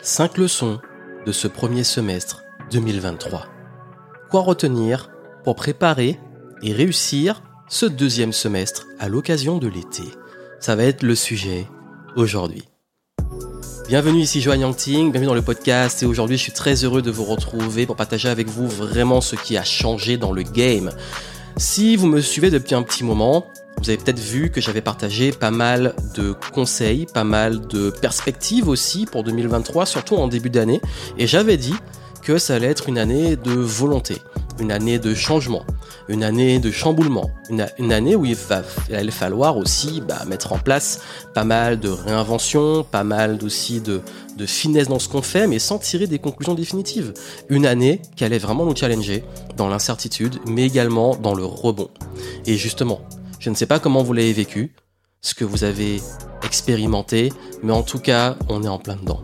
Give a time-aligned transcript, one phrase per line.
[0.00, 0.78] 5 leçons
[1.26, 3.46] de ce premier semestre 2023.
[4.30, 5.10] Quoi retenir
[5.42, 6.20] pour préparer
[6.62, 10.04] et réussir ce deuxième semestre à l'occasion de l'été?
[10.60, 11.66] Ça va être le sujet
[12.14, 12.62] aujourd'hui.
[13.88, 17.10] Bienvenue ici Joanne Yangting, bienvenue dans le podcast et aujourd'hui je suis très heureux de
[17.10, 20.92] vous retrouver pour partager avec vous vraiment ce qui a changé dans le game.
[21.58, 23.48] Si vous me suivez depuis un petit moment,
[23.78, 28.68] vous avez peut-être vu que j'avais partagé pas mal de conseils, pas mal de perspectives
[28.68, 30.80] aussi pour 2023, surtout en début d'année.
[31.18, 31.74] Et j'avais dit
[32.22, 34.18] que ça allait être une année de volonté,
[34.60, 35.64] une année de changement,
[36.08, 38.62] une année de chamboulement, une, année où il, va,
[39.10, 41.00] falloir aussi bah, mettre en place
[41.34, 44.00] pas mal de réinvention, pas mal aussi de,
[44.36, 47.12] de finesse dans ce qu'on fait, mais sans tirer des conclusions définitives.
[47.48, 49.24] Une année qui allait vraiment nous challenger
[49.56, 51.90] dans l'incertitude, mais également dans le rebond.
[52.46, 53.00] Et justement,
[53.38, 54.74] je ne sais pas comment vous l'avez vécu,
[55.20, 56.00] ce que vous avez
[56.42, 59.22] expérimenté, mais en tout cas, on est en plein dedans.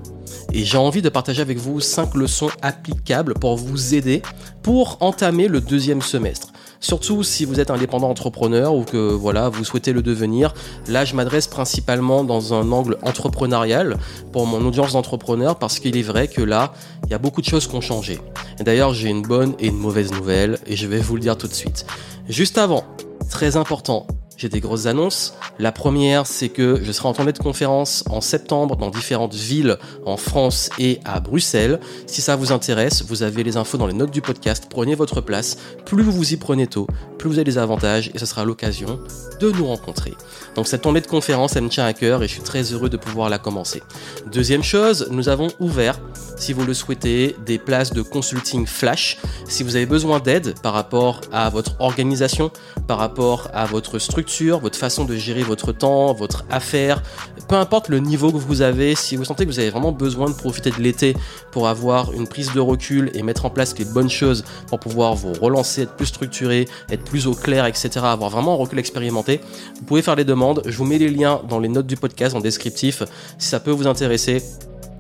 [0.52, 4.22] Et j'ai envie de partager avec vous 5 leçons applicables pour vous aider
[4.62, 6.52] pour entamer le deuxième semestre.
[6.80, 10.52] Surtout si vous êtes indépendant entrepreneur ou que voilà, vous souhaitez le devenir.
[10.88, 13.96] Là, je m'adresse principalement dans un angle entrepreneurial
[14.32, 16.74] pour mon audience d'entrepreneurs parce qu'il est vrai que là,
[17.04, 18.18] il y a beaucoup de choses qui ont changé.
[18.60, 21.48] D'ailleurs, j'ai une bonne et une mauvaise nouvelle et je vais vous le dire tout
[21.48, 21.86] de suite.
[22.28, 22.84] Juste avant,
[23.30, 25.34] Très important, j'ai des grosses annonces.
[25.58, 29.78] La première, c'est que je serai en tournée de conférence en septembre dans différentes villes
[30.06, 31.80] en France et à Bruxelles.
[32.06, 34.66] Si ça vous intéresse, vous avez les infos dans les notes du podcast.
[34.68, 35.56] Prenez votre place.
[35.84, 36.86] Plus vous vous y prenez tôt,
[37.24, 39.00] plus vous avez des avantages et ce sera l'occasion
[39.40, 40.12] de nous rencontrer.
[40.56, 42.90] Donc cette tournée de conférence, elle me tient à cœur et je suis très heureux
[42.90, 43.82] de pouvoir la commencer.
[44.30, 45.98] Deuxième chose, nous avons ouvert,
[46.36, 49.16] si vous le souhaitez, des places de consulting flash.
[49.48, 52.50] Si vous avez besoin d'aide par rapport à votre organisation,
[52.86, 57.02] par rapport à votre structure, votre façon de gérer votre temps, votre affaire,
[57.48, 60.28] peu importe le niveau que vous avez, si vous sentez que vous avez vraiment besoin
[60.28, 61.16] de profiter de l'été
[61.52, 65.14] pour avoir une prise de recul et mettre en place les bonnes choses pour pouvoir
[65.14, 69.40] vous relancer, être plus structuré, être plus au clair, etc., avoir vraiment un recul expérimenté,
[69.76, 70.62] vous pouvez faire les demandes.
[70.66, 73.02] Je vous mets les liens dans les notes du podcast en descriptif
[73.38, 74.42] si ça peut vous intéresser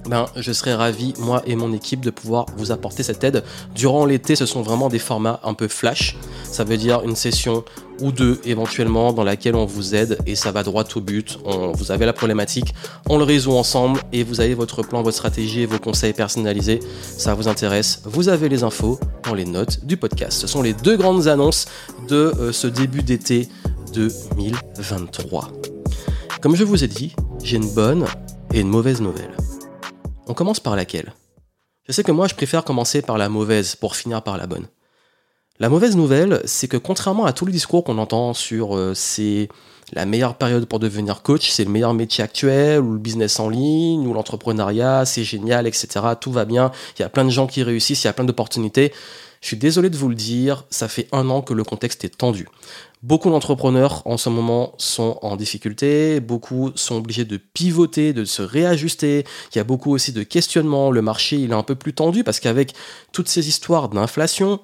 [0.08, 3.42] ben, je serais ravi, moi et mon équipe, de pouvoir vous apporter cette aide.
[3.74, 6.16] Durant l'été, ce sont vraiment des formats un peu flash.
[6.44, 7.64] Ça veut dire une session
[8.00, 11.38] ou deux éventuellement dans laquelle on vous aide et ça va droit au but.
[11.74, 12.74] Vous avez la problématique,
[13.08, 16.80] on le résout ensemble et vous avez votre plan, votre stratégie et vos conseils personnalisés.
[17.02, 20.40] Ça vous intéresse Vous avez les infos dans les notes du podcast.
[20.40, 21.66] Ce sont les deux grandes annonces
[22.08, 23.48] de euh, ce début d'été
[23.92, 25.50] 2023.
[26.40, 28.04] Comme je vous ai dit, j'ai une bonne
[28.52, 29.36] et une mauvaise nouvelle.
[30.26, 31.12] On commence par laquelle?
[31.86, 34.66] Je sais que moi, je préfère commencer par la mauvaise pour finir par la bonne.
[35.60, 39.48] La mauvaise nouvelle, c'est que contrairement à tous les discours qu'on entend sur euh, c'est
[39.92, 43.48] la meilleure période pour devenir coach, c'est le meilleur métier actuel, ou le business en
[43.48, 45.86] ligne, ou l'entrepreneuriat, c'est génial, etc.
[46.20, 48.24] Tout va bien, il y a plein de gens qui réussissent, il y a plein
[48.24, 48.92] d'opportunités.
[49.42, 52.16] Je suis désolé de vous le dire, ça fait un an que le contexte est
[52.18, 52.48] tendu.
[53.04, 58.42] Beaucoup d'entrepreneurs en ce moment sont en difficulté, beaucoup sont obligés de pivoter, de se
[58.42, 59.24] réajuster.
[59.54, 60.90] Il y a beaucoup aussi de questionnements.
[60.90, 62.72] Le marché il est un peu plus tendu parce qu'avec
[63.12, 64.60] toutes ces histoires d'inflation,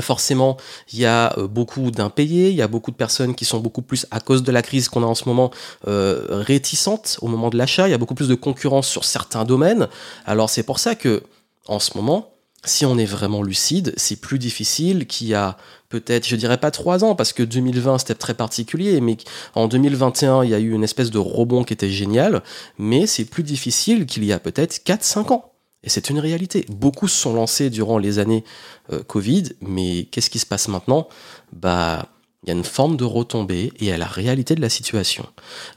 [0.00, 0.56] forcément,
[0.92, 3.82] il y a euh, beaucoup d'impayés, il y a beaucoup de personnes qui sont beaucoup
[3.82, 5.50] plus, à cause de la crise qu'on a en ce moment,
[5.86, 9.44] euh, réticentes au moment de l'achat, il y a beaucoup plus de concurrence sur certains
[9.44, 9.88] domaines.
[10.26, 11.22] Alors c'est pour ça que,
[11.66, 12.32] en ce moment,
[12.64, 15.56] si on est vraiment lucide, c'est plus difficile qu'il y a
[15.88, 19.16] peut-être, je dirais pas trois ans, parce que 2020 c'était très particulier, mais
[19.54, 22.42] en 2021 il y a eu une espèce de rebond qui était génial,
[22.78, 25.51] mais c'est plus difficile qu'il y a peut-être 4-5 ans.
[25.84, 26.64] Et c'est une réalité.
[26.68, 28.44] Beaucoup se sont lancés durant les années
[28.92, 31.08] euh, Covid, mais qu'est-ce qui se passe maintenant?
[31.52, 32.08] Bah,
[32.42, 35.24] il y a une forme de retombée et à la réalité de la situation.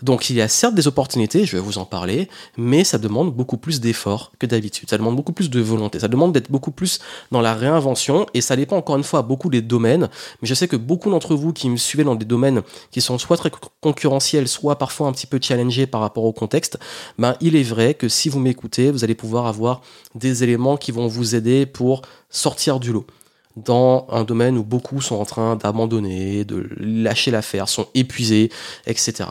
[0.01, 2.27] Donc il y a certes des opportunités, je vais vous en parler,
[2.57, 4.89] mais ça demande beaucoup plus d'efforts que d'habitude.
[4.89, 5.99] Ça demande beaucoup plus de volonté.
[5.99, 6.99] Ça demande d'être beaucoup plus
[7.31, 10.09] dans la réinvention et ça dépend encore une fois beaucoup des domaines.
[10.41, 13.19] Mais je sais que beaucoup d'entre vous qui me suivez dans des domaines qui sont
[13.19, 13.51] soit très
[13.81, 16.79] concurrentiels, soit parfois un petit peu challengés par rapport au contexte,
[17.19, 19.81] ben il est vrai que si vous m'écoutez, vous allez pouvoir avoir
[20.15, 22.01] des éléments qui vont vous aider pour
[22.31, 23.05] sortir du lot
[23.55, 28.51] dans un domaine où beaucoup sont en train d'abandonner, de lâcher l'affaire, sont épuisés,
[28.85, 29.29] etc.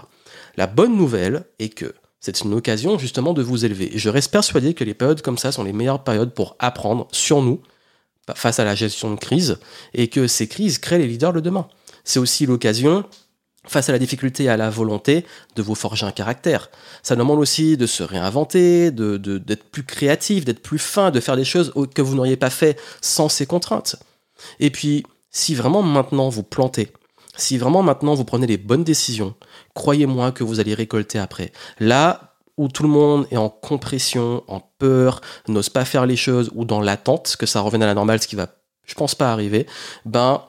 [0.56, 3.90] La bonne nouvelle est que c'est une occasion justement de vous élever.
[3.94, 7.42] Je reste persuadé que les périodes comme ça sont les meilleures périodes pour apprendre sur
[7.42, 7.60] nous
[8.34, 9.58] face à la gestion de crise
[9.92, 11.68] et que ces crises créent les leaders de demain.
[12.04, 13.04] C'est aussi l'occasion
[13.66, 15.26] face à la difficulté et à la volonté
[15.56, 16.70] de vous forger un caractère.
[17.02, 21.36] Ça demande aussi de se réinventer, d'être de, plus créatif, d'être plus fin, de faire
[21.36, 23.96] des choses que vous n'auriez pas fait sans ces contraintes.
[24.60, 26.92] Et puis, si vraiment maintenant vous plantez,
[27.36, 29.34] si vraiment maintenant vous prenez les bonnes décisions,
[29.74, 31.52] croyez-moi que vous allez récolter après.
[31.80, 36.50] Là, où tout le monde est en compression, en peur, n'ose pas faire les choses
[36.54, 38.54] ou dans l'attente que ça revienne à la normale, ce qui va,
[38.84, 39.66] je pense pas arriver,
[40.04, 40.44] ben,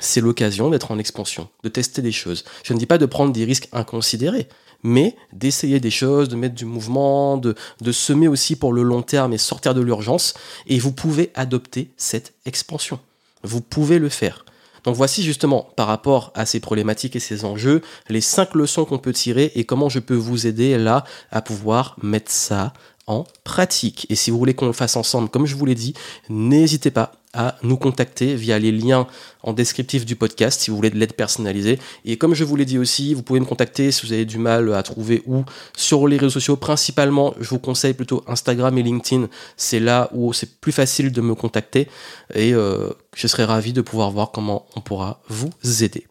[0.00, 2.44] c'est l'occasion d'être en expansion, de tester des choses.
[2.64, 4.48] Je ne dis pas de prendre des risques inconsidérés,
[4.82, 9.02] mais d'essayer des choses, de mettre du mouvement, de, de semer aussi pour le long
[9.02, 10.34] terme et sortir de l'urgence.
[10.66, 12.98] Et vous pouvez adopter cette expansion.
[13.44, 14.44] Vous pouvez le faire.
[14.84, 18.98] Donc voici justement, par rapport à ces problématiques et ces enjeux, les cinq leçons qu'on
[18.98, 22.72] peut tirer et comment je peux vous aider là à pouvoir mettre ça
[23.06, 24.06] en pratique.
[24.10, 25.94] Et si vous voulez qu'on le fasse ensemble, comme je vous l'ai dit,
[26.28, 29.06] n'hésitez pas à nous contacter via les liens
[29.42, 31.78] en descriptif du podcast si vous voulez de l'aide personnalisée.
[32.04, 34.38] Et comme je vous l'ai dit aussi, vous pouvez me contacter si vous avez du
[34.38, 35.44] mal à trouver où
[35.76, 36.56] sur les réseaux sociaux.
[36.56, 39.28] Principalement, je vous conseille plutôt Instagram et LinkedIn.
[39.56, 41.88] C'est là où c'est plus facile de me contacter
[42.34, 45.50] et euh, je serai ravi de pouvoir voir comment on pourra vous
[45.82, 46.06] aider.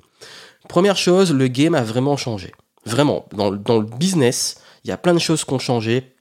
[0.69, 2.51] Première chose, le game a vraiment changé.
[2.85, 6.12] Vraiment, dans, dans le business, il y a plein de choses qui ont changé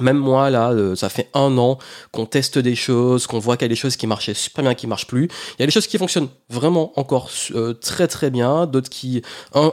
[0.00, 1.78] même moi, là, euh, ça fait un an
[2.10, 4.74] qu'on teste des choses, qu'on voit qu'il y a des choses qui marchaient super bien,
[4.74, 5.28] qui marchent plus.
[5.56, 9.22] Il y a des choses qui fonctionnent vraiment encore euh, très très bien, d'autres qui,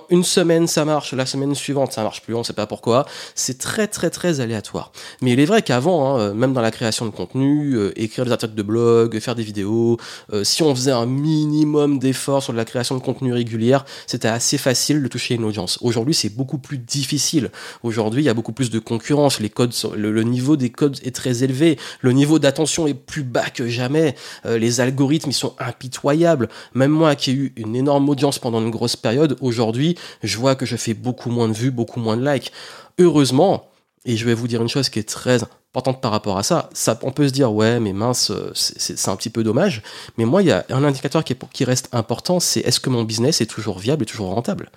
[0.10, 3.06] une semaine ça marche, la semaine suivante ça marche plus, on sait pas pourquoi.
[3.34, 4.92] C'est très très très aléatoire.
[5.22, 8.32] Mais il est vrai qu'avant, hein, euh, même dans la création de contenu, écrire des
[8.32, 9.98] articles de blog, faire des vidéos,
[10.44, 15.02] si on faisait un minimum d'efforts sur la création de contenu régulière, c'était assez facile
[15.02, 15.80] de toucher une audience.
[15.82, 17.52] Aujourd'hui, c'est beaucoup plus difficile.
[17.84, 19.40] Aujourd'hui, il y a beaucoup plus de concurrence.
[19.40, 23.24] Les codes, le, le, niveau des codes est très élevé, le niveau d'attention est plus
[23.24, 24.16] bas que jamais,
[24.46, 26.50] euh, les algorithmes sont impitoyables.
[26.74, 30.56] Même moi qui ai eu une énorme audience pendant une grosse période, aujourd'hui je vois
[30.56, 32.52] que je fais beaucoup moins de vues, beaucoup moins de likes.
[33.00, 33.70] Heureusement,
[34.06, 36.70] et je vais vous dire une chose qui est très importante par rapport à ça,
[36.74, 39.84] ça on peut se dire ouais mais mince c'est un petit peu dommage,
[40.18, 43.04] mais moi il y a un indicateur qui, qui reste important, c'est est-ce que mon
[43.04, 44.72] business est toujours viable et toujours rentable?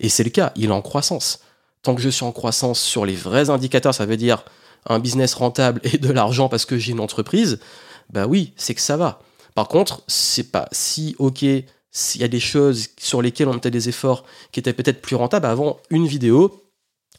[0.00, 1.40] Et c'est le cas, il est en croissance.
[1.82, 4.44] Tant que je suis en croissance sur les vrais indicateurs, ça veut dire
[4.88, 7.58] un business rentable et de l'argent parce que j'ai une entreprise,
[8.10, 9.20] bah oui, c'est que ça va.
[9.54, 11.44] Par contre, c'est pas si ok,
[11.90, 15.16] s'il y a des choses sur lesquelles on mettait des efforts qui étaient peut-être plus
[15.16, 16.62] rentables avant une vidéo,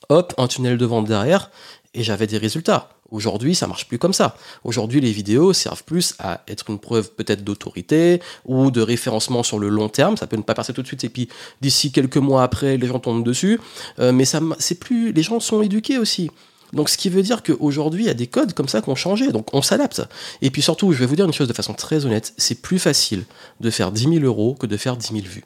[0.10, 1.50] hop, un tunnel de vente derrière,
[1.94, 2.90] et j'avais des résultats.
[3.10, 4.36] Aujourd'hui, ça marche plus comme ça.
[4.64, 9.60] Aujourd'hui, les vidéos servent plus à être une preuve peut-être d'autorité ou de référencement sur
[9.60, 10.18] le long terme.
[10.18, 11.30] Ça peut ne pas passer tout de suite et puis
[11.62, 13.60] d'ici quelques mois après, les gens tombent dessus.
[14.00, 16.30] Euh, mais ça, c'est plus, les gens sont éduqués aussi.
[16.74, 18.96] Donc ce qui veut dire qu'aujourd'hui, il y a des codes comme ça qui ont
[18.96, 20.02] changé, donc on s'adapte.
[20.42, 22.80] Et puis surtout, je vais vous dire une chose de façon très honnête, c'est plus
[22.80, 23.24] facile
[23.60, 25.46] de faire 10 000 euros que de faire 10 000 vues.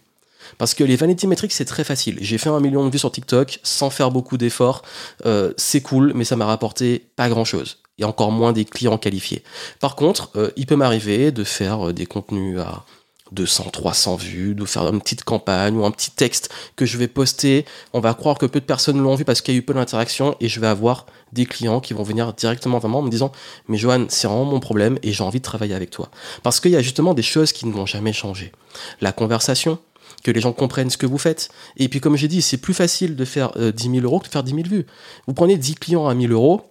[0.57, 2.18] Parce que les vanity metrics, c'est très facile.
[2.21, 4.83] J'ai fait un million de vues sur TikTok sans faire beaucoup d'efforts.
[5.25, 7.77] Euh, c'est cool, mais ça m'a rapporté pas grand-chose.
[7.97, 9.44] Et encore moins des clients qualifiés.
[9.79, 12.83] Par contre, euh, il peut m'arriver de faire euh, des contenus à
[13.31, 17.07] 200, 300 vues, de faire une petite campagne ou un petit texte que je vais
[17.07, 17.65] poster.
[17.93, 19.73] On va croire que peu de personnes l'ont vu parce qu'il y a eu peu
[19.73, 23.09] d'interactions et je vais avoir des clients qui vont venir directement vers moi en me
[23.09, 23.31] disant
[23.67, 26.09] Mais Johan, c'est vraiment mon problème et j'ai envie de travailler avec toi.
[26.43, 28.51] Parce qu'il y a justement des choses qui ne vont jamais changer.
[28.99, 29.79] La conversation,
[30.23, 31.49] que les gens comprennent ce que vous faites.
[31.77, 34.27] Et puis, comme j'ai dit, c'est plus facile de faire 10 euh, 000 euros que
[34.27, 34.85] de faire 10 000 vues.
[35.27, 36.61] Vous prenez 10 clients à 1000 euros,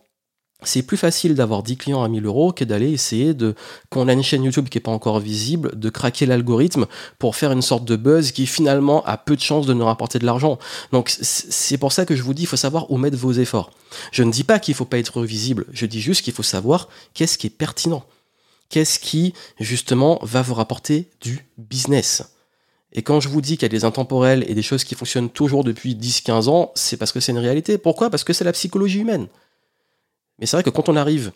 [0.63, 3.55] c'est plus facile d'avoir 10 clients à 1000 euros que d'aller essayer de,
[3.89, 6.87] quand on a une chaîne YouTube qui n'est pas encore visible, de craquer l'algorithme
[7.19, 10.19] pour faire une sorte de buzz qui finalement a peu de chances de nous rapporter
[10.19, 10.59] de l'argent.
[10.93, 13.71] Donc c'est pour ça que je vous dis, il faut savoir où mettre vos efforts.
[14.13, 16.43] Je ne dis pas qu'il ne faut pas être visible, je dis juste qu'il faut
[16.43, 18.05] savoir qu'est-ce qui est pertinent.
[18.69, 22.23] Qu'est-ce qui, justement, va vous rapporter du business.
[22.93, 25.31] Et quand je vous dis qu'il y a des intemporels et des choses qui fonctionnent
[25.31, 27.79] toujours depuis 10-15 ans, c'est parce que c'est une réalité.
[27.79, 28.11] Pourquoi?
[28.11, 29.27] Parce que c'est la psychologie humaine.
[30.41, 31.33] Mais c'est vrai que quand on arrive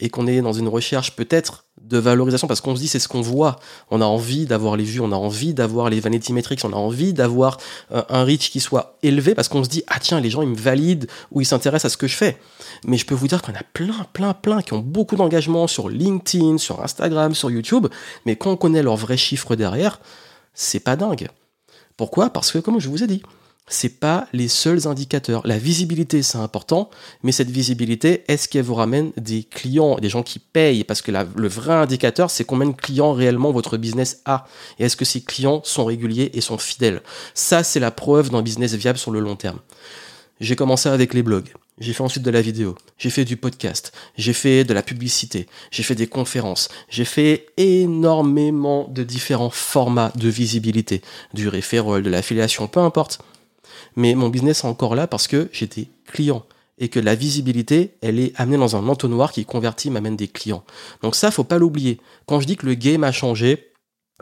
[0.00, 3.08] et qu'on est dans une recherche peut-être de valorisation, parce qu'on se dit c'est ce
[3.08, 3.58] qu'on voit,
[3.90, 6.76] on a envie d'avoir les vues, on a envie d'avoir les vanity metrics, on a
[6.76, 7.56] envie d'avoir
[7.92, 10.48] euh, un reach qui soit élevé, parce qu'on se dit ah tiens les gens ils
[10.48, 12.38] me valident ou ils s'intéressent à ce que je fais.
[12.84, 15.88] Mais je peux vous dire qu'on a plein, plein, plein qui ont beaucoup d'engagement sur
[15.88, 17.86] LinkedIn, sur Instagram, sur YouTube,
[18.26, 20.00] mais quand on connaît leurs vrais chiffres derrière,
[20.52, 21.28] c'est pas dingue.
[21.96, 22.30] Pourquoi?
[22.30, 23.22] Parce que comme je vous ai dit,
[23.68, 25.46] c'est pas les seuls indicateurs.
[25.46, 26.90] La visibilité, c'est important,
[27.22, 30.84] mais cette visibilité, est-ce qu'elle vous ramène des clients, des gens qui payent?
[30.84, 34.46] Parce que le vrai indicateur, c'est combien de clients réellement votre business a.
[34.78, 37.02] Et est-ce que ces clients sont réguliers et sont fidèles?
[37.34, 39.58] Ça, c'est la preuve d'un business viable sur le long terme.
[40.40, 41.52] J'ai commencé avec les blogs.
[41.80, 45.46] J'ai fait ensuite de la vidéo, j'ai fait du podcast, j'ai fait de la publicité,
[45.70, 51.02] j'ai fait des conférences, j'ai fait énormément de différents formats de visibilité,
[51.34, 53.20] du referral, de l'affiliation, peu importe
[53.96, 56.44] mais mon business est encore là parce que j'ai des clients
[56.78, 60.64] et que la visibilité, elle est amenée dans un entonnoir qui convertit, m'amène des clients.
[61.02, 62.00] Donc ça, faut pas l'oublier.
[62.26, 63.72] Quand je dis que le game a changé,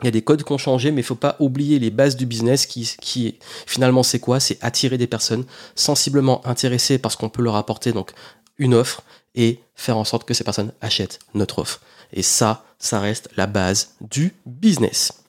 [0.03, 2.15] Il y a des codes qui ont changé, mais il faut pas oublier les bases
[2.15, 4.39] du business qui, qui finalement, c'est quoi?
[4.39, 8.11] C'est attirer des personnes sensiblement intéressées parce qu'on peut leur apporter donc
[8.59, 9.01] une offre
[9.33, 11.81] et faire en sorte que ces personnes achètent notre offre.
[12.13, 15.23] Et ça, ça reste la base du business.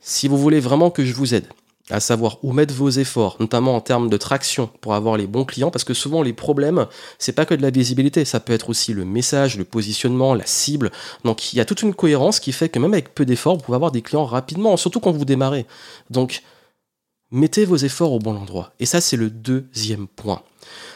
[0.00, 1.46] Si vous voulez vraiment que je vous aide
[1.90, 5.44] à savoir où mettre vos efforts, notamment en termes de traction pour avoir les bons
[5.44, 6.86] clients, parce que souvent les problèmes,
[7.18, 10.46] c'est pas que de la visibilité, ça peut être aussi le message, le positionnement, la
[10.46, 10.90] cible.
[11.24, 13.62] Donc il y a toute une cohérence qui fait que même avec peu d'efforts, vous
[13.62, 15.66] pouvez avoir des clients rapidement, surtout quand vous démarrez.
[16.10, 16.42] Donc
[17.30, 18.72] mettez vos efforts au bon endroit.
[18.80, 20.42] Et ça, c'est le deuxième point.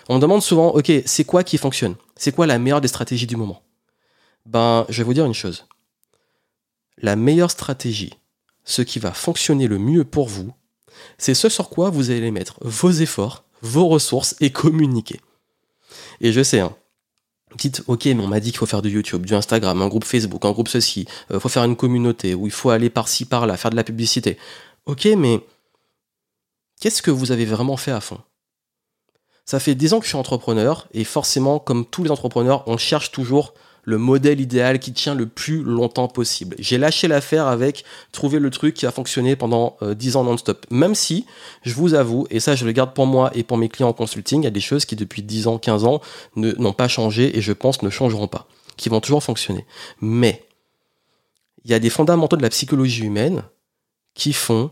[0.08, 1.94] On demande souvent, ok, c'est quoi qui fonctionne?
[2.16, 3.62] C'est quoi la meilleure des stratégies du moment?
[4.46, 5.66] Ben, je vais vous dire une chose.
[6.98, 8.14] La meilleure stratégie,
[8.64, 10.52] ce qui va fonctionner le mieux pour vous,
[11.18, 15.20] c'est ce sur quoi vous allez mettre vos efforts, vos ressources et communiquer.
[16.20, 16.74] Et je sais, hein,
[17.56, 20.04] dites, ok, mais on m'a dit qu'il faut faire du YouTube, du Instagram, un groupe
[20.04, 23.24] Facebook, un groupe ceci, il euh, faut faire une communauté, où il faut aller par-ci,
[23.24, 24.38] par-là, faire de la publicité.
[24.86, 25.40] Ok, mais
[26.80, 28.20] qu'est-ce que vous avez vraiment fait à fond?
[29.44, 32.76] Ça fait 10 ans que je suis entrepreneur, et forcément, comme tous les entrepreneurs, on
[32.76, 36.56] cherche toujours le modèle idéal qui tient le plus longtemps possible.
[36.58, 40.66] J'ai lâché l'affaire avec trouver le truc qui a fonctionné pendant 10 euh, ans non-stop.
[40.70, 41.26] Même si,
[41.62, 43.92] je vous avoue, et ça je le garde pour moi et pour mes clients en
[43.92, 46.00] consulting, il y a des choses qui depuis 10 ans, 15 ans
[46.36, 49.66] n'ont pas changé et je pense ne changeront pas, qui vont toujours fonctionner.
[50.00, 50.44] Mais,
[51.64, 53.42] il y a des fondamentaux de la psychologie humaine
[54.14, 54.70] qui font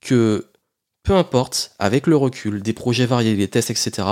[0.00, 0.48] que,
[1.02, 4.08] peu importe, avec le recul, des projets variés, des tests, etc.,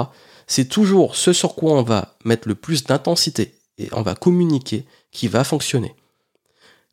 [0.46, 4.84] c'est toujours ce sur quoi on va mettre le plus d'intensité et on va communiquer
[5.10, 5.94] qui va fonctionner.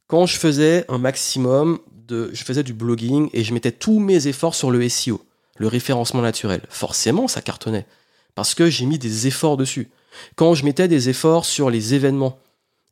[0.07, 4.27] Quand je faisais un maximum de, je faisais du blogging et je mettais tous mes
[4.27, 5.21] efforts sur le SEO,
[5.57, 7.85] le référencement naturel, forcément ça cartonnait
[8.35, 9.89] parce que j'ai mis des efforts dessus.
[10.35, 12.39] Quand je mettais des efforts sur les événements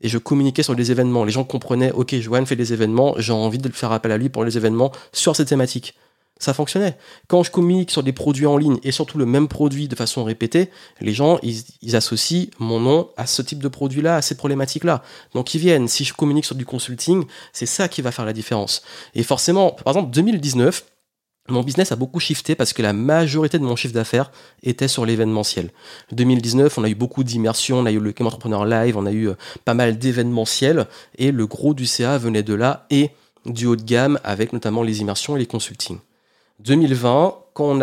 [0.02, 3.34] et je communiquais sur les événements, les gens comprenaient, ok, Joanne fait des événements, j'ai
[3.34, 5.96] envie de faire appel à lui pour les événements sur ces thématiques
[6.40, 6.98] ça fonctionnait.
[7.28, 10.24] Quand je communique sur des produits en ligne et surtout le même produit de façon
[10.24, 10.70] répétée,
[11.02, 15.04] les gens, ils, associent mon nom à ce type de produit-là, à ces problématiques-là.
[15.34, 15.90] Donc ils viennent.
[15.90, 18.82] Si je communique sur du consulting, c'est ça qui va faire la différence.
[19.16, 20.86] Et forcément, par exemple, 2019,
[21.50, 24.32] mon business a beaucoup shifté parce que la majorité de mon chiffre d'affaires
[24.64, 25.72] était sur l'événementiel.
[26.12, 29.12] 2019, on a eu beaucoup d'immersion, on a eu le Game Entrepreneur Live, on a
[29.12, 33.10] eu euh, pas mal d'événementiels et le gros du CA venait de là et
[33.46, 36.00] du haut de gamme avec notamment les immersions et les consultings.
[36.60, 37.82] 2020, quand on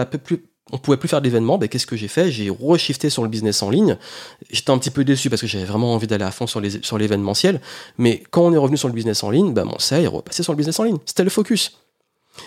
[0.72, 2.30] on pouvait plus faire d'événements, ben, qu'est-ce que j'ai fait?
[2.30, 3.96] J'ai reshifté sur le business en ligne.
[4.50, 7.60] J'étais un petit peu déçu parce que j'avais vraiment envie d'aller à fond sur, l'événementiel.
[7.98, 10.42] Mais quand on est revenu sur le business en ligne, ben, mon ça est repassé
[10.42, 10.98] sur le business en ligne.
[11.04, 11.78] C'était le focus.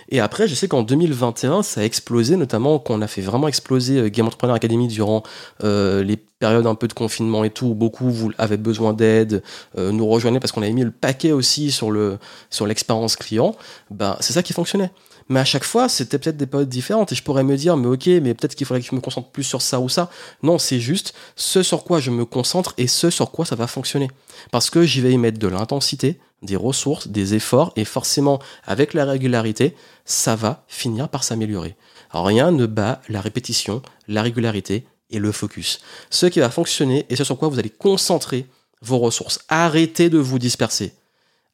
[0.09, 3.47] Et après, je sais qu'en 2021, ça a explosé, notamment quand on a fait vraiment
[3.47, 5.23] exploser euh, Game Entrepreneur Academy durant
[5.63, 9.41] euh, les périodes un peu de confinement et tout, où beaucoup vous besoin d'aide,
[9.77, 13.55] euh, nous rejoignaient parce qu'on avait mis le paquet aussi sur l'expérience client.
[13.89, 14.91] Ben, c'est ça qui fonctionnait.
[15.29, 17.11] Mais à chaque fois, c'était peut-être des périodes différentes.
[17.11, 19.29] Et je pourrais me dire, mais ok, mais peut-être qu'il faudrait que je me concentre
[19.29, 20.09] plus sur ça ou ça.
[20.41, 23.67] Non, c'est juste ce sur quoi je me concentre et ce sur quoi ça va
[23.67, 24.09] fonctionner.
[24.51, 28.93] Parce que j'y vais y mettre de l'intensité, des ressources, des efforts, et forcément, avec
[28.93, 31.75] la régularité, ça va finir par s'améliorer.
[32.11, 35.79] Rien ne bat la répétition, la régularité et le focus.
[36.09, 38.47] Ce qui va fonctionner et ce sur quoi vous allez concentrer
[38.81, 39.39] vos ressources.
[39.47, 40.93] Arrêtez de vous disperser.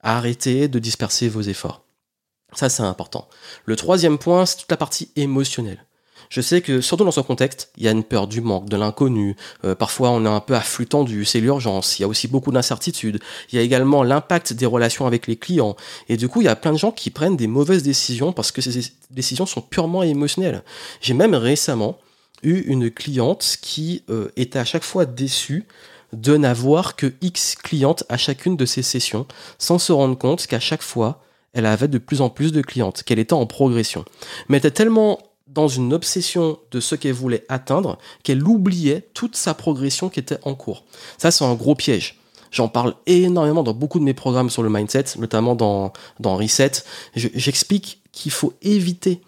[0.01, 1.85] Arrêtez de disperser vos efforts.
[2.55, 3.27] Ça, c'est important.
[3.65, 5.85] Le troisième point, c'est toute la partie émotionnelle.
[6.29, 8.77] Je sais que, surtout dans ce contexte, il y a une peur du manque, de
[8.77, 9.35] l'inconnu.
[9.63, 12.00] Euh, parfois, on est un peu à flux tendu, c'est l'urgence.
[12.00, 13.19] Il y a aussi beaucoup d'incertitudes.
[13.51, 15.75] Il y a également l'impact des relations avec les clients.
[16.09, 18.51] Et du coup, il y a plein de gens qui prennent des mauvaises décisions parce
[18.51, 20.63] que ces décisions sont purement émotionnelles.
[21.01, 22.00] J'ai même récemment
[22.43, 25.65] eu une cliente qui euh, était à chaque fois déçue
[26.13, 29.25] de n'avoir que X clientes à chacune de ses sessions,
[29.57, 31.21] sans se rendre compte qu'à chaque fois,
[31.55, 34.05] elle avait de plus en plus de clientes, qu'elle était en progression.
[34.47, 39.35] Mais elle était tellement dans une obsession de ce qu'elle voulait atteindre qu'elle oubliait toute
[39.35, 40.83] sa progression qui était en cours.
[41.17, 42.19] Ça, c'est un gros piège.
[42.51, 45.91] J'en parle énormément dans beaucoup de mes programmes sur le mindset, notamment dans,
[46.24, 46.71] Reset.
[47.15, 49.21] J'explique qu'il faut éviter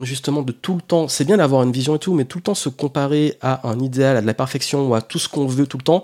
[0.00, 2.42] justement de tout le temps, c'est bien d'avoir une vision et tout, mais tout le
[2.42, 5.46] temps se comparer à un idéal, à de la perfection ou à tout ce qu'on
[5.46, 6.02] veut tout le temps.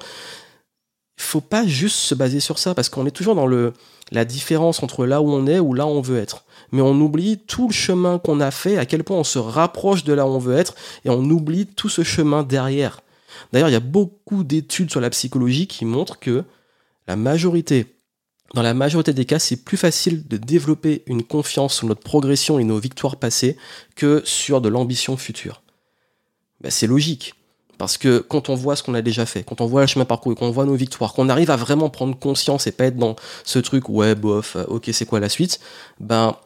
[1.22, 3.72] Faut pas juste se baser sur ça parce qu'on est toujours dans le
[4.12, 6.44] la différence entre là où on est ou là où on veut être.
[6.72, 10.04] Mais on oublie tout le chemin qu'on a fait, à quel point on se rapproche
[10.04, 10.74] de là où on veut être,
[11.04, 13.02] et on oublie tout ce chemin derrière.
[13.52, 16.44] D'ailleurs, il y a beaucoup d'études sur la psychologie qui montrent que
[17.06, 17.86] la majorité,
[18.54, 22.58] dans la majorité des cas, c'est plus facile de développer une confiance sur notre progression
[22.58, 23.56] et nos victoires passées
[23.96, 25.62] que sur de l'ambition future.
[26.60, 27.34] Ben, c'est logique.
[27.80, 30.04] Parce que quand on voit ce qu'on a déjà fait, quand on voit le chemin
[30.04, 33.16] parcouru, qu'on voit nos victoires, qu'on arrive à vraiment prendre conscience et pas être dans
[33.42, 35.60] ce truc, ouais, bof, ok, c'est quoi la suite,
[35.98, 36.36] ben,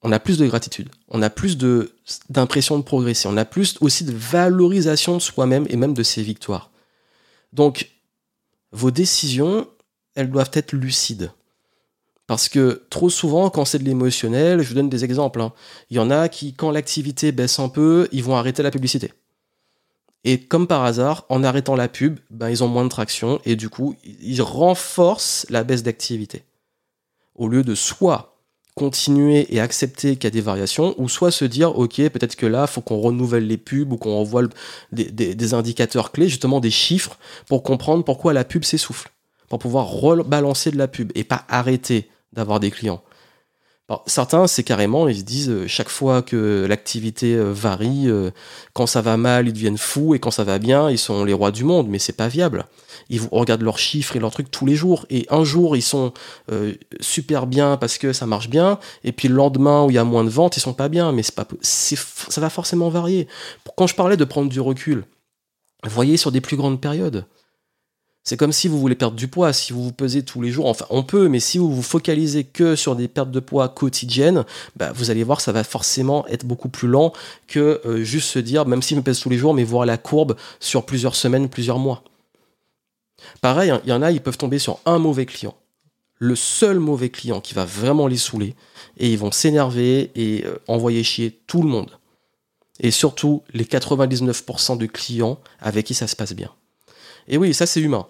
[0.00, 1.92] on a plus de gratitude, on a plus de,
[2.30, 6.22] d'impression de progresser, on a plus aussi de valorisation de soi-même et même de ses
[6.22, 6.70] victoires.
[7.52, 7.90] Donc,
[8.72, 9.68] vos décisions,
[10.14, 11.32] elles doivent être lucides.
[12.26, 15.42] Parce que trop souvent, quand c'est de l'émotionnel, je vous donne des exemples.
[15.42, 15.52] Hein.
[15.90, 19.12] Il y en a qui, quand l'activité baisse un peu, ils vont arrêter la publicité.
[20.24, 23.56] Et comme par hasard, en arrêtant la pub, ben, ils ont moins de traction et
[23.56, 26.44] du coup, ils renforcent la baisse d'activité.
[27.34, 28.32] Au lieu de soit
[28.74, 32.46] continuer et accepter qu'il y a des variations, ou soit se dire, ok, peut-être que
[32.46, 34.44] là, faut qu'on renouvelle les pubs ou qu'on envoie
[34.92, 39.10] des, indicateurs clés, justement des chiffres, pour comprendre pourquoi la pub s'essouffle,
[39.48, 43.02] pour pouvoir rebalancer de la pub et pas arrêter d'avoir des clients.
[44.06, 48.30] Certains, c'est carrément, ils se disent euh, chaque fois que l'activité euh, varie, euh,
[48.72, 51.32] quand ça va mal, ils deviennent fous, et quand ça va bien, ils sont les
[51.32, 52.66] rois du monde, mais c'est pas viable.
[53.08, 56.12] Ils regardent leurs chiffres et leurs trucs tous les jours, et un jour ils sont
[57.00, 60.04] super bien parce que ça marche bien, et puis le lendemain où il y a
[60.04, 63.26] moins de ventes, ils sont pas bien, mais pas, ça va forcément varier.
[63.76, 65.04] Quand je parlais de prendre du recul,
[65.84, 67.26] voyez sur des plus grandes périodes.
[68.24, 70.66] C'est comme si vous voulez perdre du poids, si vous vous pesez tous les jours,
[70.66, 74.44] enfin on peut, mais si vous vous focalisez que sur des pertes de poids quotidiennes,
[74.76, 77.12] bah, vous allez voir ça va forcément être beaucoup plus lent
[77.48, 79.86] que euh, juste se dire, même si je me pèse tous les jours, mais voir
[79.86, 82.04] la courbe sur plusieurs semaines, plusieurs mois.
[83.40, 85.54] Pareil, hein, il y en a, ils peuvent tomber sur un mauvais client.
[86.18, 88.54] Le seul mauvais client qui va vraiment les saouler,
[88.98, 91.98] et ils vont s'énerver et euh, envoyer chier tout le monde.
[92.78, 96.52] Et surtout les 99% de clients avec qui ça se passe bien.
[97.28, 98.06] Et oui, ça c'est humain.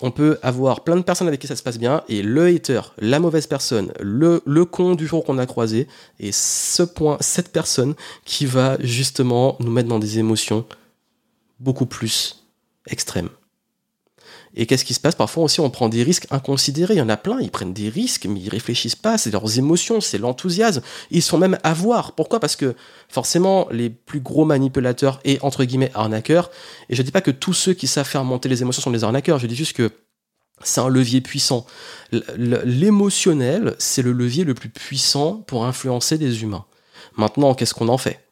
[0.00, 2.80] On peut avoir plein de personnes avec qui ça se passe bien, et le hater,
[2.98, 5.88] la mauvaise personne, le, con du jour qu'on a croisé,
[6.20, 10.64] et ce point, cette personne qui va justement nous mettre dans des émotions
[11.58, 12.44] beaucoup plus
[12.86, 13.30] extrêmes.
[14.60, 15.14] Et qu'est-ce qui se passe?
[15.14, 16.94] Parfois aussi, on prend des risques inconsidérés.
[16.94, 19.16] Il y en a plein, ils prennent des risques, mais ils réfléchissent pas.
[19.16, 20.82] C'est leurs émotions, c'est l'enthousiasme.
[21.12, 22.12] Ils sont même à voir.
[22.12, 22.40] Pourquoi?
[22.40, 22.74] Parce que
[23.08, 26.50] forcément, les plus gros manipulateurs et entre guillemets arnaqueurs,
[26.90, 29.04] et je dis pas que tous ceux qui savent faire monter les émotions sont des
[29.04, 29.92] arnaqueurs, je dis juste que
[30.64, 31.64] c'est un levier puissant.
[32.10, 36.64] L'émotionnel, c'est le levier le plus puissant pour influencer des humains.
[37.16, 38.27] Maintenant, qu'est-ce qu'on en fait?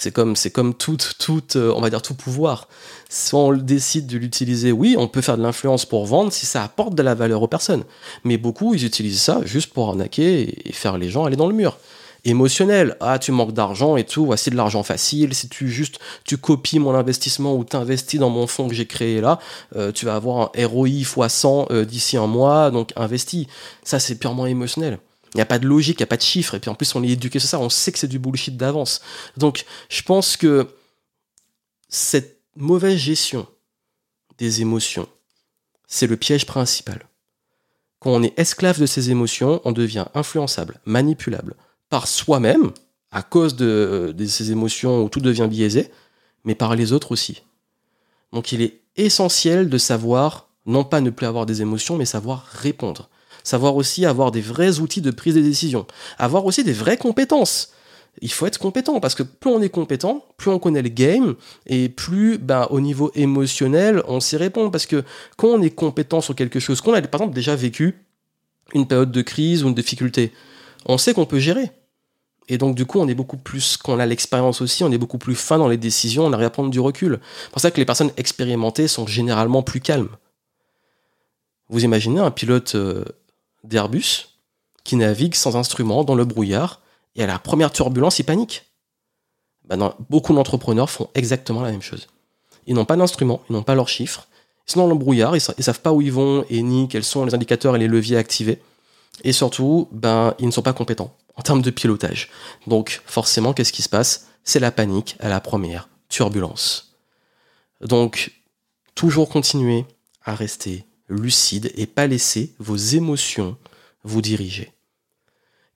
[0.00, 2.68] C'est comme, c'est comme tout, tout, euh, on va dire tout pouvoir.
[3.10, 6.64] Si on décide de l'utiliser, oui, on peut faire de l'influence pour vendre si ça
[6.64, 7.84] apporte de la valeur aux personnes.
[8.24, 11.54] Mais beaucoup, ils utilisent ça juste pour arnaquer et faire les gens aller dans le
[11.54, 11.76] mur.
[12.24, 15.34] Émotionnel, ah tu manques d'argent et tout, voici de l'argent facile.
[15.34, 19.20] Si tu juste tu copies mon investissement ou t'investis dans mon fonds que j'ai créé
[19.20, 19.38] là,
[19.76, 23.46] euh, tu vas avoir un ROI x 100 euh, d'ici un mois, donc investis.
[23.84, 24.98] Ça c'est purement émotionnel.
[25.34, 26.54] Il n'y a pas de logique, il n'y a pas de chiffres.
[26.54, 28.56] Et puis en plus, on est éduqué sur ça, on sait que c'est du bullshit
[28.56, 29.00] d'avance.
[29.36, 30.68] Donc, je pense que
[31.88, 33.46] cette mauvaise gestion
[34.38, 35.08] des émotions,
[35.86, 37.08] c'est le piège principal.
[38.00, 41.54] Quand on est esclave de ses émotions, on devient influençable, manipulable
[41.90, 42.72] par soi-même,
[43.12, 45.90] à cause de, ces émotions où tout devient biaisé,
[46.44, 47.42] mais par les autres aussi.
[48.32, 52.44] Donc il est essentiel de savoir, non pas ne plus avoir des émotions, mais savoir
[52.46, 53.10] répondre
[53.44, 55.86] savoir aussi avoir des vrais outils de prise de décision,
[56.18, 57.72] avoir aussi des vraies compétences.
[58.22, 61.36] Il faut être compétent parce que plus on est compétent, plus on connaît le game
[61.66, 64.70] et plus ben, au niveau émotionnel on sait répondre.
[64.70, 65.04] Parce que
[65.36, 68.04] quand on est compétent sur quelque chose, qu'on a par exemple déjà vécu
[68.74, 70.32] une période de crise ou une difficulté,
[70.86, 71.70] on sait qu'on peut gérer.
[72.48, 74.98] Et donc, du coup, on est beaucoup plus, quand on a l'expérience aussi, on est
[74.98, 77.20] beaucoup plus fin dans les décisions, on arrive à prendre du recul.
[77.44, 80.08] C'est pour ça que les personnes expérimentées sont généralement plus calmes.
[81.68, 83.04] Vous imaginez un pilote euh,
[83.64, 84.28] d'Airbus
[84.84, 86.80] qui navigue sans instrument dans le brouillard
[87.16, 88.66] et à la première turbulence, il panique.
[89.64, 92.08] Ben beaucoup d'entrepreneurs font exactement la même chose.
[92.66, 94.26] Ils n'ont pas d'instrument, ils n'ont pas leurs chiffres,
[94.66, 97.04] ils sont dans le brouillard, ils, ne savent pas où ils vont et ni quels
[97.04, 98.60] sont les indicateurs et les leviers activés.
[99.22, 102.30] Et surtout, ben, ils ne sont pas compétents en termes de pilotage.
[102.66, 104.28] Donc forcément, qu'est-ce qui se passe?
[104.44, 106.96] C'est la panique à la première turbulence.
[107.80, 108.32] Donc,
[108.94, 109.86] toujours continuer
[110.24, 113.58] à rester lucide et pas laisser vos émotions
[114.04, 114.72] vous diriger.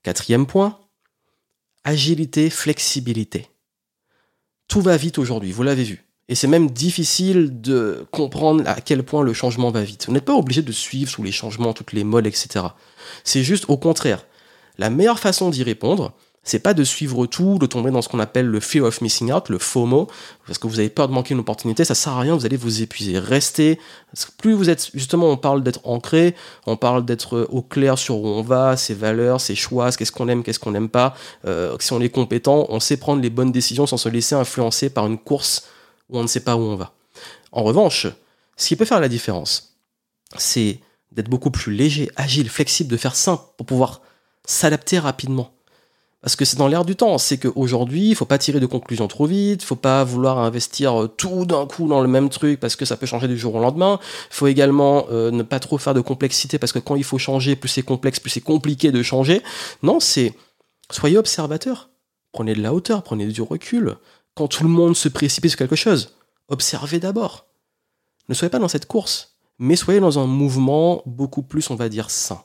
[0.01, 0.79] Quatrième point,
[1.83, 3.47] agilité, flexibilité.
[4.67, 6.05] Tout va vite aujourd'hui, vous l'avez vu.
[6.27, 10.07] Et c'est même difficile de comprendre à quel point le changement va vite.
[10.07, 12.65] Vous n'êtes pas obligé de suivre tous les changements, toutes les modes, etc.
[13.23, 14.25] C'est juste au contraire.
[14.79, 16.13] La meilleure façon d'y répondre,
[16.45, 19.33] c'est pas de suivre tout, de tomber dans ce qu'on appelle le fear of missing
[19.33, 20.07] out, le FOMO,
[20.45, 22.55] parce que vous avez peur de manquer une opportunité, ça sert à rien, vous allez
[22.55, 23.17] vous épuiser.
[23.17, 23.79] Restez,
[24.37, 26.35] plus vous êtes, justement, on parle d'être ancré,
[26.67, 30.29] on parle d'être au clair sur où on va, ses valeurs, ses choix, qu'est-ce qu'on
[30.29, 31.15] aime, qu'est-ce qu'on n'aime pas.
[31.45, 34.91] Euh, si on est compétent, on sait prendre les bonnes décisions sans se laisser influencer
[34.91, 35.67] par une course
[36.09, 36.93] où on ne sait pas où on va.
[37.51, 38.05] En revanche,
[38.55, 39.79] ce qui peut faire la différence,
[40.37, 40.79] c'est
[41.11, 44.01] d'être beaucoup plus léger, agile, flexible, de faire simple pour pouvoir
[44.45, 45.54] s'adapter rapidement.
[46.25, 47.19] Parce que c'est dans l'air du temps.
[47.19, 51.03] C'est qu'aujourd'hui, il faut pas tirer de conclusions trop vite, il faut pas vouloir investir
[51.03, 53.53] euh, tout d'un coup dans le même truc parce que ça peut changer du jour
[53.53, 53.99] au lendemain.
[54.31, 57.19] Il faut également euh, ne pas trop faire de complexité parce que quand il faut
[57.19, 59.43] changer, plus c'est complexe, plus c'est compliqué de changer.
[59.83, 60.33] Non, c'est
[60.89, 61.91] soyez observateur.
[62.31, 63.95] Prenez de la hauteur, prenez du recul.
[64.33, 66.15] Quand tout le monde se précipite sur quelque chose,
[66.47, 67.45] observez d'abord.
[68.29, 71.87] Ne soyez pas dans cette course, mais soyez dans un mouvement beaucoup plus, on va
[71.87, 72.41] dire, sain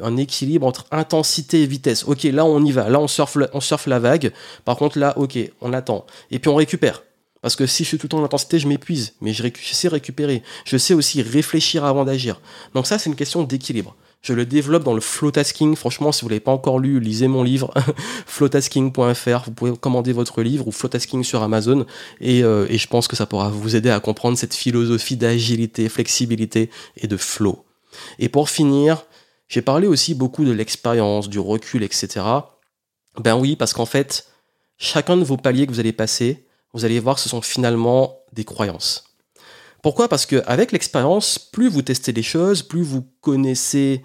[0.00, 2.04] un équilibre entre intensité et vitesse.
[2.04, 4.32] Ok, là on y va, là on surfe, la vague.
[4.64, 6.06] Par contre là, ok, on attend.
[6.30, 7.02] Et puis on récupère.
[7.42, 9.14] Parce que si je suis tout le temps en intensité, je m'épuise.
[9.20, 10.44] Mais je, sais récupérer.
[10.64, 12.40] Je sais aussi réfléchir avant d'agir.
[12.72, 13.96] Donc ça, c'est une question d'équilibre.
[14.22, 15.74] Je le développe dans le flow tasking.
[15.74, 17.74] Franchement, si vous l'avez pas encore lu, lisez mon livre
[18.26, 19.42] flowtasking.fr.
[19.44, 21.84] Vous pouvez commander votre livre ou flowtasking sur Amazon.
[22.20, 25.88] Et, euh, et je pense que ça pourra vous aider à comprendre cette philosophie d'agilité,
[25.88, 27.64] flexibilité et de flow.
[28.20, 29.04] Et pour finir,
[29.52, 32.24] j'ai parlé aussi beaucoup de l'expérience, du recul, etc.
[33.18, 34.26] Ben oui, parce qu'en fait,
[34.78, 38.44] chacun de vos paliers que vous allez passer, vous allez voir ce sont finalement des
[38.44, 39.04] croyances.
[39.82, 40.08] Pourquoi?
[40.08, 44.02] Parce qu'avec l'expérience, plus vous testez les choses, plus vous connaissez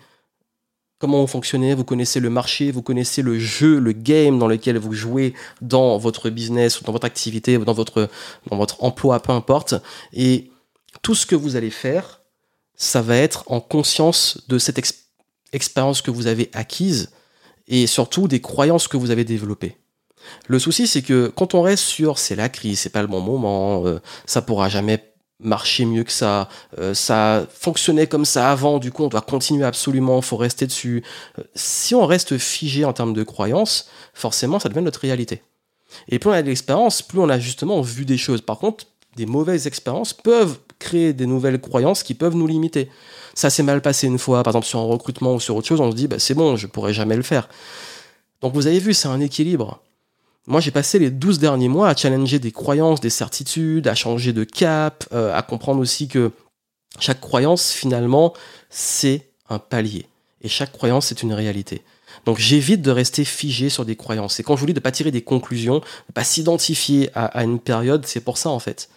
[1.00, 4.78] comment vous fonctionnez, vous connaissez le marché, vous connaissez le jeu, le game dans lequel
[4.78, 8.10] vous jouez dans votre business dans votre activité dans votre,
[8.50, 9.76] dans votre emploi, peu importe.
[10.12, 10.52] Et
[11.04, 12.20] tout ce que vous allez faire,
[12.76, 15.07] ça va être en conscience de cette expérience
[15.54, 17.12] expériences que vous avez acquises
[17.68, 19.78] et surtout des croyances que vous avez développées.
[20.48, 23.22] Le souci, c'est que quand on reste sur c'est la crise, c'est pas le bon
[23.22, 25.04] moment, euh, ça pourra jamais
[25.40, 29.66] marcher mieux que ça, euh, ça fonctionnait comme ça avant, du coup on doit continuer
[29.66, 31.04] absolument, faut rester dessus.
[31.38, 35.44] Euh, si on reste figé en termes de croyances, forcément ça devient notre réalité.
[36.10, 38.42] Et plus on a de l'expérience, plus on a justement vu des choses.
[38.42, 42.90] Par contre, des mauvaises expériences peuvent créer des nouvelles croyances qui peuvent nous limiter
[43.38, 45.80] ça s'est mal passé une fois, par exemple sur un recrutement ou sur autre chose,
[45.80, 47.48] on se dit bah, c'est bon, je pourrai jamais le faire.
[48.42, 49.80] Donc vous avez vu, c'est un équilibre.
[50.48, 54.34] Moi, j'ai passé les 12 derniers mois à challenger des croyances, des certitudes, à changer
[54.34, 56.32] de cap, euh, à comprendre aussi que
[57.00, 58.34] chaque croyance, finalement,
[58.72, 60.08] c'est un palier.
[60.42, 61.84] Et chaque croyance, c'est une réalité.
[62.26, 64.40] Donc j'évite de rester figé sur des croyances.
[64.40, 67.12] Et quand je vous dis de ne pas tirer des conclusions, de ne pas s'identifier
[67.14, 68.90] à, une période, c'est pour ça en fait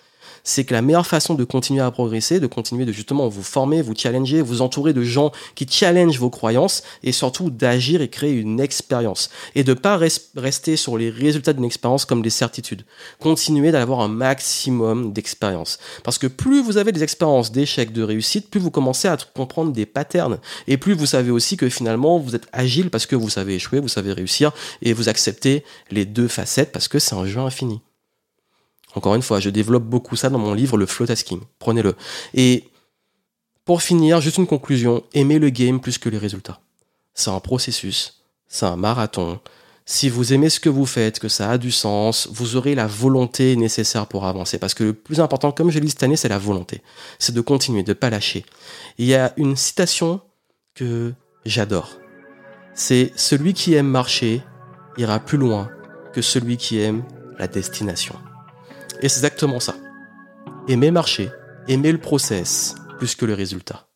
[0.45, 3.83] c'est que la meilleure façon de continuer à progresser, de continuer de justement vous former,
[3.83, 8.33] vous challenger, vous entourer de gens qui challengent vos croyances et surtout d'agir et créer
[8.33, 9.99] une expérience et de pas
[10.37, 12.85] rester sur les résultats d'une expérience comme des certitudes.
[13.19, 18.51] Continuez d'avoir un maximum d'expérience parce que plus vous avez des expériences d'échecs, de réussite,
[18.51, 22.35] plus vous commencez à comprendre des patterns et plus vous savez aussi que finalement vous
[22.35, 26.29] êtes agile parce que vous savez échouer, vous savez réussir et vous acceptez les deux
[26.29, 27.81] facettes parce que c'est un jeu infini.
[28.95, 31.41] Encore une fois, je développe beaucoup ça dans mon livre, le flow tasking.
[31.59, 31.95] Prenez-le.
[32.35, 32.65] Et
[33.65, 35.05] pour finir, juste une conclusion.
[35.15, 36.61] Aimez le game plus que les résultats.
[37.15, 38.23] C'est un processus.
[38.49, 39.41] C'est un marathon.
[39.87, 42.87] Si vous aimez ce que vous faites, que ça a du sens, vous aurez la
[42.87, 44.59] volonté nécessaire pour avancer.
[44.59, 46.83] Parce que le plus important, comme je l'ai dit cette année, c'est la volonté.
[47.19, 48.45] C'est de continuer, de ne pas lâcher.
[48.99, 50.21] Il y a une citation
[50.75, 51.13] que
[51.45, 51.93] j'adore.
[52.75, 54.43] C'est celui qui aime marcher
[54.97, 55.71] ira plus loin
[56.13, 57.05] que celui qui aime
[57.39, 58.15] la destination.
[59.03, 59.75] Et c'est exactement ça.
[60.69, 61.31] Aimer marcher,
[61.69, 63.87] aimer le process, plus que le résultat.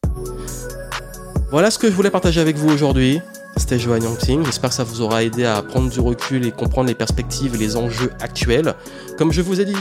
[1.51, 3.21] Voilà ce que je voulais partager avec vous aujourd'hui.
[3.57, 4.45] C'était Johan Yangting.
[4.45, 7.59] J'espère que ça vous aura aidé à prendre du recul et comprendre les perspectives et
[7.59, 8.75] les enjeux actuels.
[9.19, 9.77] Comme je vous ai dit,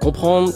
[0.00, 0.52] comprendre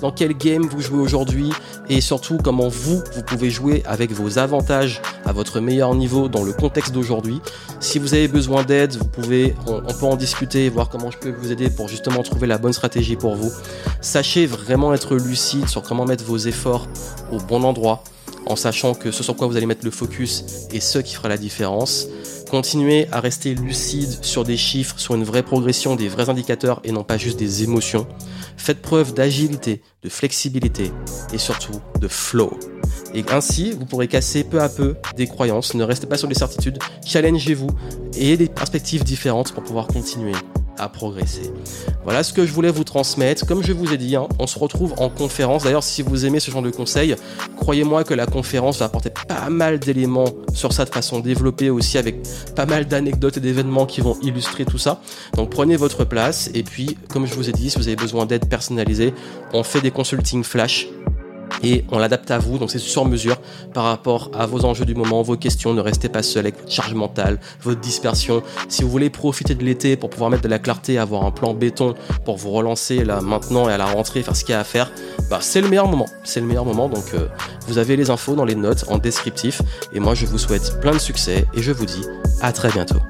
[0.00, 1.50] dans quel game vous jouez aujourd'hui
[1.88, 6.42] et surtout comment vous, vous pouvez jouer avec vos avantages à votre meilleur niveau dans
[6.42, 7.40] le contexte d'aujourd'hui.
[7.80, 11.18] Si vous avez besoin d'aide, vous pouvez, on, peut en discuter et voir comment je
[11.18, 13.50] peux vous aider pour justement trouver la bonne stratégie pour vous.
[14.00, 16.86] Sachez vraiment être lucide sur comment mettre vos efforts
[17.32, 18.02] au bon endroit
[18.46, 21.28] en sachant que ce sur quoi vous allez mettre le focus est ce qui fera
[21.28, 22.06] la différence.
[22.50, 26.92] Continuez à rester lucide sur des chiffres, sur une vraie progression, des vrais indicateurs et
[26.92, 28.06] non pas juste des émotions.
[28.56, 30.90] Faites preuve d'agilité, de flexibilité
[31.32, 32.58] et surtout de flow.
[33.14, 35.74] Et ainsi, vous pourrez casser peu à peu des croyances.
[35.74, 36.78] Ne restez pas sur des certitudes.
[37.04, 37.68] Challengez-vous
[38.16, 40.32] et ayez des perspectives différentes pour pouvoir continuer
[40.86, 41.52] progresser.
[42.04, 43.44] Voilà ce que je voulais vous transmettre.
[43.44, 45.64] Comme je vous ai dit, hein, on se retrouve en conférence.
[45.64, 47.16] D'ailleurs, si vous aimez ce genre de conseils,
[47.56, 51.98] croyez-moi que la conférence va apporter pas mal d'éléments sur ça de façon développée aussi
[51.98, 52.22] avec
[52.54, 55.00] pas mal d'anecdotes et d'événements qui vont illustrer tout ça.
[55.34, 58.26] Donc prenez votre place et puis, comme je vous ai dit, si vous avez besoin
[58.26, 59.14] d'aide personnalisée,
[59.52, 60.88] on fait des consultings flash
[61.62, 63.36] et on l'adapte à vous, donc c'est sur mesure
[63.74, 65.74] par rapport à vos enjeux du moment, vos questions.
[65.74, 68.42] Ne restez pas seul avec votre charge mentale, votre dispersion.
[68.68, 71.54] Si vous voulez profiter de l'été pour pouvoir mettre de la clarté, avoir un plan
[71.54, 71.94] béton
[72.24, 74.64] pour vous relancer là maintenant et à la rentrée, faire ce qu'il y a à
[74.64, 74.90] faire,
[75.30, 76.06] bah, c'est le meilleur moment.
[76.24, 76.88] C'est le meilleur moment.
[76.88, 77.28] Donc euh,
[77.66, 79.62] vous avez les infos dans les notes en descriptif.
[79.92, 82.04] Et moi je vous souhaite plein de succès et je vous dis
[82.40, 83.00] à très bientôt.